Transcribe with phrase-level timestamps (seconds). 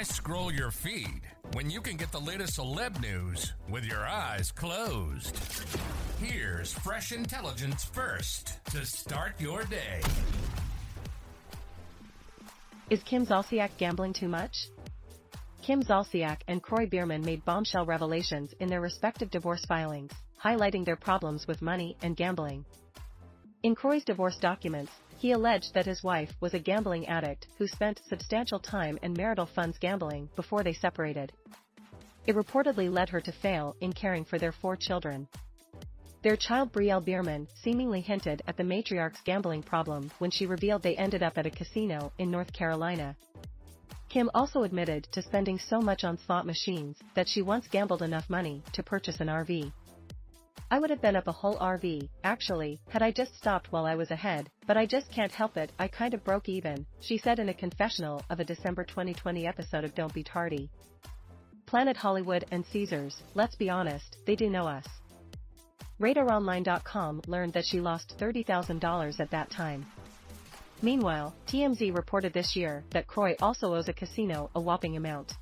[0.00, 1.20] Why scroll your feed
[1.52, 5.38] when you can get the latest celeb news with your eyes closed?
[6.18, 10.00] Here's fresh intelligence first to start your day.
[12.88, 14.70] Is Kim Zolciak gambling too much?
[15.60, 20.96] Kim Zolciak and Kroy Biermann made bombshell revelations in their respective divorce filings, highlighting their
[20.96, 22.64] problems with money and gambling.
[23.62, 28.00] In Kroy's divorce documents, he alleged that his wife was a gambling addict who spent
[28.08, 31.30] substantial time and marital funds gambling before they separated.
[32.26, 35.28] It reportedly led her to fail in caring for their four children.
[36.22, 40.96] Their child Brielle Biermann seemingly hinted at the matriarch's gambling problem when she revealed they
[40.96, 43.14] ended up at a casino in North Carolina.
[44.08, 48.28] Kim also admitted to spending so much on slot machines that she once gambled enough
[48.30, 49.70] money to purchase an RV.
[50.72, 53.96] I would have been up a whole RV, actually, had I just stopped while I
[53.96, 57.40] was ahead, but I just can't help it, I kind of broke even, she said
[57.40, 60.70] in a confessional of a December 2020 episode of Don't Be Tardy.
[61.66, 64.86] Planet Hollywood and Caesars, let's be honest, they do know us.
[66.00, 69.84] RadarOnline.com learned that she lost $30,000 at that time.
[70.82, 75.32] Meanwhile, TMZ reported this year that Kroy also owes a casino a whopping amount.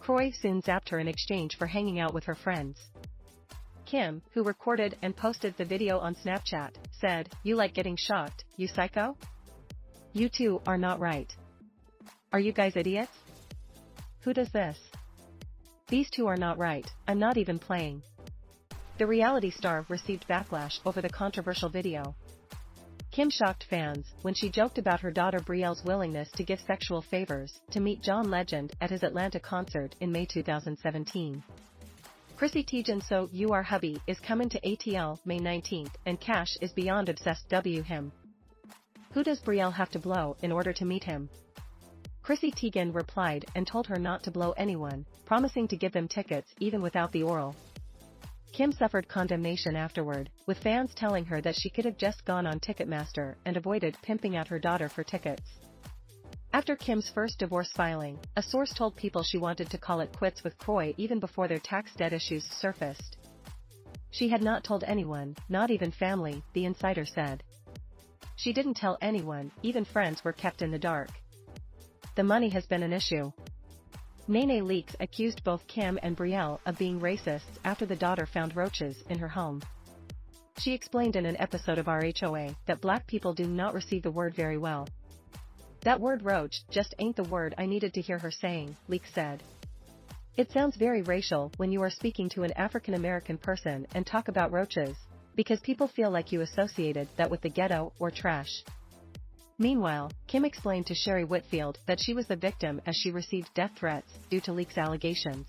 [0.00, 2.78] Kroy soon zapped her in exchange for hanging out with her friends.
[3.84, 8.68] Kim, who recorded and posted the video on Snapchat, said, You like getting shocked, you
[8.68, 9.18] psycho?
[10.14, 11.30] You two are not right.
[12.32, 13.12] Are you guys idiots?
[14.22, 14.78] Who does this?
[15.88, 18.02] These two are not right, I'm not even playing.
[18.96, 22.14] The reality star received backlash over the controversial video,
[23.18, 27.60] Kim shocked fans when she joked about her daughter Brielle's willingness to give sexual favors
[27.72, 31.42] to meet John Legend at his Atlanta concert in May 2017.
[32.36, 36.70] Chrissy Teigen So You Are Hubby is coming to ATL May 19th and Cash is
[36.70, 38.12] beyond obsessed W him.
[39.14, 41.28] Who does Brielle have to blow in order to meet him?
[42.22, 46.54] Chrissy Teigen replied and told her not to blow anyone, promising to give them tickets
[46.60, 47.56] even without the oral.
[48.52, 52.60] Kim suffered condemnation afterward, with fans telling her that she could have just gone on
[52.60, 55.58] Ticketmaster and avoided pimping out her daughter for tickets.
[56.52, 60.42] After Kim's first divorce filing, a source told people she wanted to call it quits
[60.42, 63.16] with Kroy even before their tax debt issues surfaced.
[64.10, 67.42] She had not told anyone, not even family, the insider said.
[68.36, 71.10] She didn't tell anyone, even friends were kept in the dark.
[72.14, 73.30] The money has been an issue.
[74.30, 79.02] Nene Leakes accused both Kim and Brielle of being racists after the daughter found roaches
[79.08, 79.62] in her home.
[80.58, 84.34] She explained in an episode of RHOA that black people do not receive the word
[84.34, 84.86] very well.
[85.80, 89.42] That word roach just ain't the word I needed to hear her saying, Leakes said.
[90.36, 94.28] It sounds very racial when you are speaking to an African American person and talk
[94.28, 94.94] about roaches,
[95.36, 98.62] because people feel like you associated that with the ghetto or trash.
[99.60, 103.72] Meanwhile, Kim explained to Sheree Whitfield that she was the victim as she received death
[103.76, 105.48] threats due to Leakes' allegations.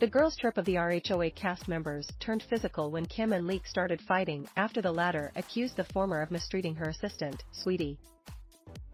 [0.00, 4.02] The girls' trip of the RHOA cast members turned physical when Kim and Leak started
[4.02, 7.98] fighting after the latter accused the former of mistreating her assistant, Sweetie.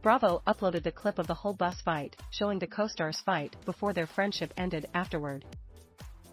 [0.02, 4.06] Bravo uploaded the clip of the whole bus fight, showing the co-stars fight before their
[4.06, 5.44] friendship ended afterward.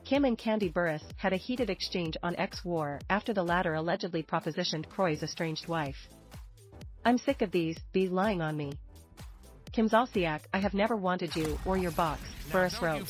[0.06, 4.22] Kim and Kandi Burruss had a heated exchange on X War after the latter allegedly
[4.22, 6.08] propositioned Kroy's estranged wife.
[7.06, 8.74] I'm sick of these, bees lying on me,
[9.74, 12.22] Kim Zolciak, I have never wanted you or your box,
[12.52, 13.08] Burruss wrote.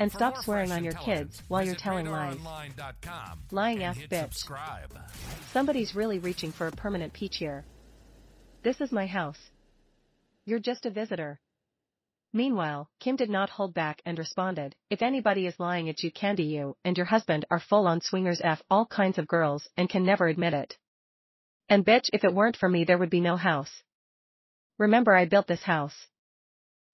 [0.00, 2.36] And For stop swearing on your kids while you're telling lies.
[3.52, 4.34] Lying ass bitch.
[4.34, 4.92] Subscribe.
[5.52, 7.64] Somebody's really reaching for a permanent peach here.
[8.64, 9.38] This is my house.
[10.44, 11.38] You're just a visitor.
[12.32, 16.48] Meanwhile, Kim did not hold back and responded, if anybody is lying at you Kandi,
[16.48, 20.04] you and your husband are full on swingers F all kinds of girls and can
[20.04, 20.76] never admit it.
[21.72, 23.82] And bitch if it weren't for me there would be no house.
[24.76, 26.06] Remember I built this house.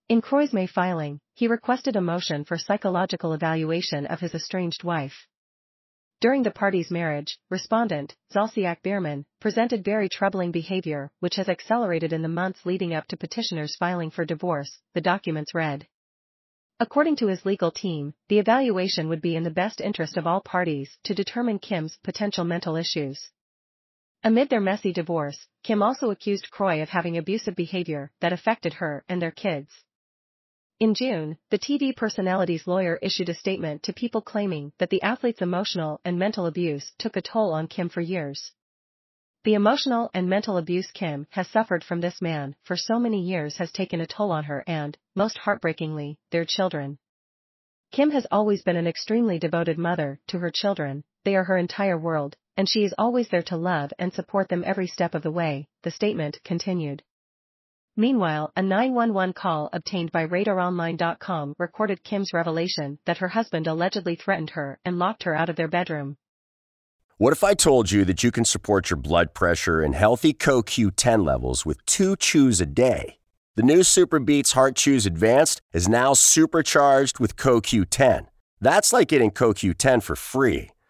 [0.09, 5.27] In Kroy's May filing, he requested a motion for psychological evaluation of his estranged wife.
[6.21, 12.23] During the party's marriage, respondent, Zolciak Biermann, presented very troubling behavior which has accelerated in
[12.23, 15.89] the months leading up to petitioners filing for divorce, the documents read.
[16.79, 20.41] According to his legal team, the evaluation would be in the best interest of all
[20.41, 23.29] parties to determine Kim's potential mental issues.
[24.25, 29.05] Amid their messy divorce, Kim also accused Kroy of having abusive behavior that affected her
[29.09, 29.85] and their kids.
[30.81, 35.43] In June, the TV personality's lawyer issued a statement to people claiming that the athlete's
[35.43, 38.53] emotional and mental abuse took a toll on Kim for years.
[39.45, 43.57] The emotional and mental abuse Kim has suffered from this man for so many years
[43.59, 46.99] has taken a toll on her and, most heartbreakingly, their children.
[47.93, 51.99] Kim has always been an extremely devoted mother to her children, they are her entire
[51.99, 55.31] world, and she is always there to love and support them every step of the
[55.31, 57.01] way, the statement continued.
[57.97, 64.51] Meanwhile, a 911 call obtained by RadarOnline.com recorded Kim's revelation that her husband allegedly threatened
[64.51, 66.17] her and locked her out of their bedroom.
[67.17, 71.25] What if I told you that you can support your blood pressure and healthy CoQ10
[71.25, 73.19] levels with two chews a day?
[73.55, 78.27] The new SuperBeets Heart Chews Advanced is now supercharged with CoQ10.
[78.61, 80.71] That's like getting CoQ10 for free.